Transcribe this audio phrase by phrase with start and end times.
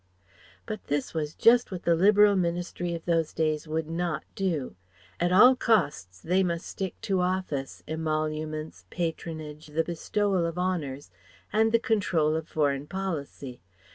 [0.65, 4.75] But this was just what the Liberal Ministry of those days would not do;
[5.19, 11.11] at all costs they must stick to office, emoluments, patronage, the bestowal of honours,
[11.53, 13.61] and the control of foreign policy.